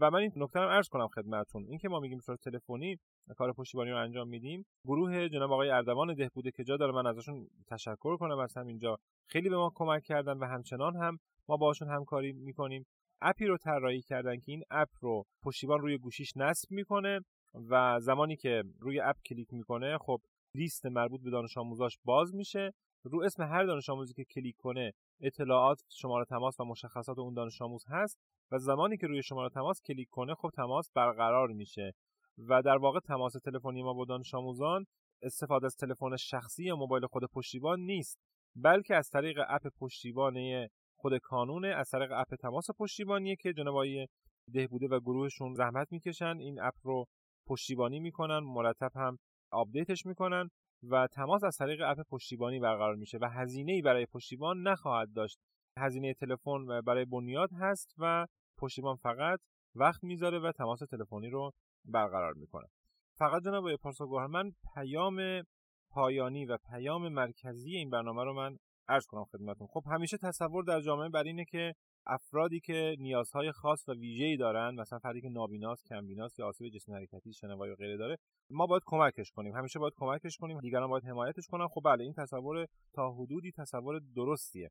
و 0.00 0.10
من 0.10 0.18
این 0.18 0.32
نکته 0.36 0.60
رو 0.60 0.68
عرض 0.68 0.88
کنم 0.88 1.08
خدمتتون. 1.08 1.64
اینکه 1.68 1.88
ما 1.88 2.00
میگیم 2.00 2.20
صورت 2.20 2.40
تلفنی 2.40 2.96
کار 3.36 3.52
پشتیبانی 3.52 3.90
رو 3.90 3.96
انجام 3.96 4.28
میدیم 4.28 4.64
گروه 4.84 5.28
جناب 5.28 5.52
آقای 5.52 5.70
اردوان 5.70 6.14
ده 6.14 6.28
بوده 6.34 6.50
که 6.50 6.64
جا 6.64 6.76
داره 6.76 6.92
من 6.92 7.06
ازشون 7.06 7.48
تشکر 7.70 8.16
کنم. 8.16 8.38
از 8.38 8.56
همینجا 8.56 8.96
خیلی 9.28 9.48
به 9.48 9.56
ما 9.56 9.72
کمک 9.74 10.02
کردن 10.02 10.38
و 10.38 10.44
همچنان 10.44 10.96
هم 10.96 11.18
ما 11.48 11.56
باشون 11.56 11.88
همکاری 11.88 12.32
می‌کنیم. 12.32 12.86
اپی 13.20 13.46
رو 13.46 13.56
طراحی 13.58 14.02
کردن 14.02 14.36
که 14.36 14.52
این 14.52 14.62
اپ 14.70 14.88
رو 15.00 15.24
پشتیبان 15.42 15.80
روی 15.80 15.98
گوشیش 15.98 16.36
نصب 16.36 16.70
می‌کنه. 16.70 17.20
و 17.54 18.00
زمانی 18.00 18.36
که 18.36 18.62
روی 18.80 19.00
اپ 19.00 19.16
کلیک 19.24 19.52
می‌کنه 19.52 19.98
خب 19.98 20.20
لیست 20.54 20.86
مربوط 20.86 21.20
به 21.20 21.30
دانش 21.30 21.58
آموزاش 21.58 21.98
باز 22.04 22.34
میشه. 22.34 22.72
رو 23.04 23.22
اسم 23.22 23.42
هر 23.42 23.64
دانش 23.64 23.90
آموزی 23.90 24.14
که 24.14 24.24
کلیک 24.24 24.56
کنه 24.56 24.92
اطلاعات 25.20 25.82
شماره 25.88 26.24
تماس 26.24 26.60
و 26.60 26.64
مشخصات 26.64 27.18
اون 27.18 27.34
دانش 27.34 27.62
آموز 27.62 27.84
هست 27.88 28.18
و 28.52 28.58
زمانی 28.58 28.96
که 28.96 29.06
روی 29.06 29.22
شماره 29.22 29.48
تماس 29.48 29.80
کلیک 29.82 30.08
کنه 30.10 30.34
خب 30.34 30.50
تماس 30.56 30.90
برقرار 30.94 31.48
میشه. 31.48 31.92
و 32.38 32.62
در 32.62 32.76
واقع 32.76 33.00
تماس 33.00 33.32
تلفنی 33.32 33.82
ما 33.82 33.92
با 33.92 34.04
دانش 34.04 34.34
آموزان 34.34 34.86
استفاده 35.22 35.66
از 35.66 35.76
تلفن 35.76 36.16
شخصی 36.16 36.64
یا 36.64 36.76
موبایل 36.76 37.06
خود 37.06 37.22
پشتیبان 37.32 37.80
نیست 37.80 38.18
بلکه 38.56 38.94
از 38.94 39.08
طریق 39.08 39.38
اپ 39.48 39.66
پشتیبانی 39.80 40.68
خود 40.96 41.18
کانونه 41.18 41.68
از 41.68 41.90
طریق 41.90 42.12
اپ 42.12 42.34
تماس 42.34 42.66
پشتیبانیه 42.78 43.36
که 43.36 43.52
جناب 43.52 43.84
دهبوده 44.54 44.88
و 44.88 45.00
گروهشون 45.00 45.54
زحمت 45.54 45.92
می‌کشن. 45.92 46.36
این 46.38 46.60
اپ 46.60 46.74
رو 46.82 47.06
پشتیبانی 47.46 48.00
می‌کنن 48.00 48.38
مرتب 48.38 48.90
هم 48.94 49.18
update 49.50 49.92
ش 49.92 50.06
می‌کنن 50.06 50.50
و 50.90 51.06
تماس 51.06 51.44
از 51.44 51.56
طریق 51.56 51.80
اپ 51.86 51.98
پشتیبانی 52.10 52.60
برقرار 52.60 52.94
میشه 52.94 53.18
و 53.20 53.28
هزینه 53.28 53.72
ای 53.72 53.82
برای 53.82 54.06
پشتیبان 54.06 54.62
نخواهد 54.62 55.12
داشت. 55.12 55.38
هزینه 55.78 56.14
تلفن 56.14 56.80
برای 56.86 57.04
بنیاد 57.04 57.50
هست 57.52 57.94
و 57.98 58.26
پشتیبان 58.58 58.96
فقط 58.96 59.40
وقت 59.74 60.04
می‌ذاره 60.04 60.38
و 60.38 60.52
تماس 60.52 60.78
تلفنی 60.78 61.30
رو 61.30 61.52
برقرار 61.84 62.34
می‌کنه. 62.34 62.66
فقط 63.18 63.42
جناب 63.42 63.76
پارسا 63.76 64.06
من 64.06 64.52
پیام 64.74 65.42
پایانی 65.90 66.46
و 66.46 66.58
پیام 66.70 67.08
مرکزی 67.08 67.76
این 67.76 67.90
برنامه 67.90 68.24
رو 68.24 68.34
من 68.34 68.56
عرض 68.88 69.06
کنم 69.06 69.24
خدمتون 69.24 69.66
خب 69.66 69.82
همیشه 69.90 70.18
تصور 70.22 70.64
در 70.64 70.80
جامعه 70.80 71.08
بر 71.08 71.22
اینه 71.22 71.44
که 71.44 71.74
افرادی 72.06 72.60
که 72.60 72.96
نیازهای 72.98 73.52
خاص 73.52 73.88
و 73.88 73.92
ویژه‌ای 73.92 74.36
دارن 74.36 74.74
مثلا 74.74 74.98
فردی 74.98 75.20
که 75.20 75.28
نابیناست 75.28 75.86
کمبیناست 75.86 76.38
یا 76.38 76.46
آسیب 76.46 76.68
جسمی 76.68 76.94
حرکتی 76.94 77.32
شنوایی 77.32 77.72
و 77.72 77.76
غیره 77.76 77.96
داره 77.96 78.16
ما 78.50 78.66
باید 78.66 78.82
کمکش 78.86 79.30
کنیم. 79.30 79.56
همیشه 79.56 79.78
باید 79.78 79.92
کمکش 79.96 80.36
کنیم. 80.36 80.60
دیگران 80.60 80.90
باید 80.90 81.04
حمایتش 81.04 81.46
کنن. 81.46 81.68
خب 81.68 81.80
بله 81.84 82.04
این 82.04 82.12
تصور 82.12 82.66
تا 82.94 83.12
حدودی 83.12 83.52
تصور 83.52 84.00
درستیه. 84.16 84.70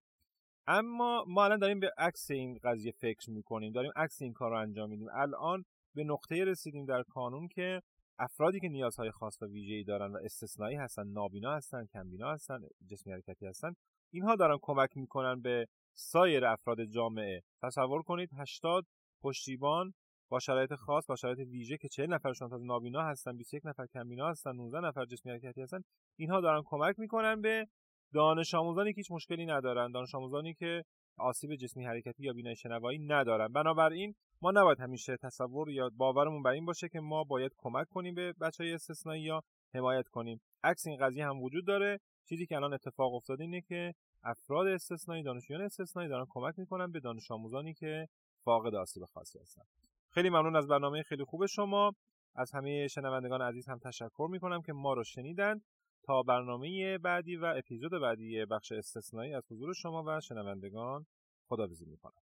اما 0.67 1.23
ما 1.27 1.45
الان 1.45 1.59
داریم 1.59 1.79
به 1.79 1.91
عکس 1.97 2.31
این 2.31 2.59
قضیه 2.63 2.91
فکر 2.91 3.31
می‌کنیم. 3.31 3.71
داریم 3.71 3.91
عکس 3.95 4.21
این 4.21 4.33
کار 4.33 4.51
رو 4.51 4.57
انجام 4.57 4.89
میدیم. 4.89 5.07
الان 5.13 5.63
به 5.95 6.03
نقطه 6.03 6.43
رسیدیم 6.45 6.85
در 6.85 7.03
کانون 7.03 7.47
که 7.47 7.81
افرادی 8.19 8.59
که 8.59 8.67
نیازهای 8.67 9.11
خاص 9.11 9.41
و 9.41 9.45
ویژه‌ای 9.45 9.83
دارن 9.83 10.11
و 10.11 10.17
استثنایی 10.23 10.77
هستن 10.77 11.07
نابینا 11.07 11.55
هستن 11.55 11.85
کمبینا 11.85 12.31
هستن 12.31 12.59
جسمی 12.89 13.13
حرکتی 13.13 13.45
هستن 13.45 13.73
اینها 14.13 14.35
دارن 14.35 14.57
کمک 14.61 14.97
می‌کنن 14.97 15.41
به 15.41 15.67
سایر 15.93 16.45
افراد 16.45 16.85
جامعه. 16.85 17.43
تصور 17.61 18.01
کنید 18.03 18.29
80 18.33 18.85
پشتیبان 19.21 19.93
با 20.29 20.39
شرایط 20.39 20.73
خاص 20.73 21.05
با 21.07 21.15
شرایط 21.15 21.39
ویژه 21.39 21.77
که 21.77 21.87
40 21.87 22.13
نفرشون 22.13 22.49
تا 22.49 22.57
نابینا 22.57 23.01
هستن 23.01 23.37
21 23.37 23.65
نفر 23.65 23.85
کمبینا 23.85 24.29
هستن 24.29 24.55
19 24.55 24.79
نفر 24.79 25.05
جسمی 25.05 25.31
حرکتی 25.31 25.61
هستن 25.61 25.81
اینها 26.19 26.41
دارن 26.41 26.61
کمک 26.65 26.99
می‌کنن 26.99 27.41
به 27.41 27.67
دانش 28.13 28.53
آموزانی 28.53 28.93
که 28.93 28.97
هیچ 28.99 29.11
مشکلی 29.11 29.45
ندارن. 29.45 29.91
دانش 29.91 30.15
آموزانی 30.15 30.53
که 30.53 30.83
آسیب 31.17 31.55
جسمی 31.55 31.85
حرکتی 31.85 32.23
یا 32.23 32.33
بینایی 32.33 32.55
شنوایی 32.55 32.99
ندارن. 32.99 33.47
بنابراین 33.47 34.15
ما 34.41 34.51
نباید 34.51 34.79
همیشه 34.79 35.17
تصور 35.17 35.69
یا 35.69 35.89
باورمون 35.97 36.43
بر 36.43 36.51
این 36.51 36.65
باشه 36.65 36.89
که 36.89 36.99
ما 36.99 37.23
باید 37.23 37.51
کمک 37.57 37.89
کنیم 37.89 38.15
به 38.15 38.33
بچه 38.33 38.63
های 38.63 38.73
استثنایی 38.73 39.23
یا 39.23 39.43
حمایت 39.73 40.07
کنیم. 40.07 40.41
عکس 40.63 40.87
این 40.87 40.97
قضیه 40.97 41.25
هم 41.25 41.41
وجود 41.41 41.67
داره. 41.67 41.99
چیزی 42.29 42.45
که 42.45 42.55
الان 42.55 42.73
اتفاق 42.73 43.13
افتاده 43.13 43.43
اینه 43.43 43.61
که 43.61 43.93
افراد 44.23 44.67
استثنایی 44.67 45.23
دانشجویان 45.23 45.61
استثنایی 45.63 46.09
دارن 46.09 46.25
کمک 46.29 46.59
می‌کنن 46.59 46.91
به 46.91 46.99
دانش 46.99 47.31
آموزانی 47.31 47.73
که 47.73 48.07
فاقد 48.43 48.75
آسیب 48.75 49.05
خاصی 49.05 49.39
هستن. 49.39 49.61
خیلی 50.09 50.29
ممنون 50.29 50.55
از 50.55 50.67
برنامه 50.67 51.03
خیلی 51.03 51.23
خوب 51.23 51.45
شما. 51.45 51.91
از 52.35 52.51
همه 52.51 52.87
شنوندگان 52.87 53.41
عزیز 53.41 53.69
هم 53.69 53.79
تشکر 53.79 54.27
می‌کنم 54.31 54.61
که 54.61 54.73
ما 54.73 54.93
رو 54.93 55.03
شنیدن. 55.03 55.61
تا 56.05 56.23
برنامه 56.23 56.97
بعدی 56.97 57.35
و 57.35 57.45
اپیزود 57.57 57.91
بعدی 58.01 58.45
بخش 58.45 58.71
استثنایی 58.71 59.33
از 59.33 59.43
حضور 59.51 59.73
شما 59.73 60.03
و 60.07 60.19
شنوندگان 60.21 61.05
خداحافظی 61.49 61.85
می‌کنم. 61.85 62.21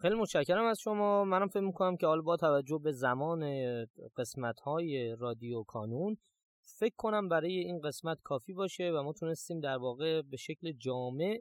خیلی 0.00 0.14
متشکرم 0.14 0.64
از 0.64 0.80
شما. 0.80 1.24
منم 1.24 1.48
فکر 1.48 1.60
می‌کنم 1.60 1.96
که 1.96 2.06
حالا 2.06 2.22
با 2.22 2.36
توجه 2.36 2.80
به 2.84 2.92
زمان 2.92 3.42
قسمت 4.16 4.60
های 4.60 5.16
رادیو 5.18 5.62
کانون 5.62 6.16
فکر 6.78 6.94
کنم 6.96 7.28
برای 7.28 7.58
این 7.58 7.80
قسمت 7.80 8.18
کافی 8.22 8.52
باشه 8.52 8.90
و 8.90 9.02
ما 9.02 9.12
تونستیم 9.12 9.60
در 9.60 9.76
واقع 9.76 10.22
به 10.22 10.36
شکل 10.36 10.72
جامع 10.72 11.40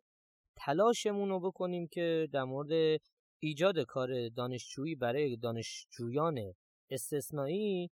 تلاشمون 0.55 1.29
رو 1.29 1.39
بکنیم 1.39 1.87
که 1.87 2.27
در 2.33 2.43
مورد 2.43 3.01
ایجاد 3.39 3.79
کار 3.79 4.29
دانشجویی 4.29 4.95
برای 4.95 5.37
دانشجویان 5.37 6.53
استثنایی 6.89 7.89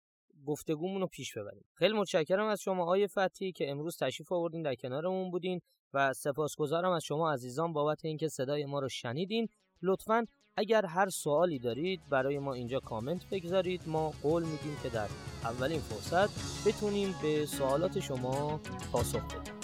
گفتگومون 0.46 1.00
رو 1.00 1.06
پیش 1.06 1.38
ببریم. 1.38 1.64
خیلی 1.74 1.94
متشکرم 1.94 2.46
از 2.46 2.60
شما 2.60 2.82
آقای 2.82 3.08
فتی 3.08 3.52
که 3.52 3.70
امروز 3.70 3.96
تشریف 3.96 4.32
آوردین 4.32 4.62
در 4.62 4.74
کنارمون 4.74 5.30
بودین 5.30 5.60
و 5.94 6.12
سپاسگزارم 6.12 6.92
از 6.92 7.04
شما 7.04 7.32
عزیزان 7.32 7.72
بابت 7.72 8.04
اینکه 8.04 8.28
صدای 8.28 8.66
ما 8.66 8.78
رو 8.78 8.88
شنیدین. 8.88 9.48
لطفا 9.82 10.26
اگر 10.56 10.86
هر 10.86 11.08
سوالی 11.08 11.58
دارید 11.58 12.00
برای 12.10 12.38
ما 12.38 12.54
اینجا 12.54 12.80
کامنت 12.80 13.30
بگذارید. 13.30 13.82
ما 13.86 14.12
قول 14.22 14.42
میدیم 14.42 14.76
که 14.82 14.88
در 14.88 15.08
اولین 15.44 15.80
فرصت 15.80 16.28
بتونیم 16.68 17.14
به 17.22 17.46
سوالات 17.46 18.00
شما 18.00 18.60
پاسخ 18.92 19.24
بدیم. 19.24 19.63